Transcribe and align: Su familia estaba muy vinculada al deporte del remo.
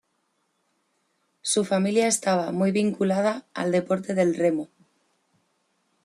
Su 1.43 1.63
familia 1.63 2.07
estaba 2.07 2.51
muy 2.51 2.71
vinculada 2.71 3.45
al 3.53 3.71
deporte 3.71 4.15
del 4.15 4.33
remo. 4.33 4.67